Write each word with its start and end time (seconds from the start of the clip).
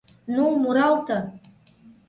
Ну, 0.35 0.45
муралте! 0.63 1.19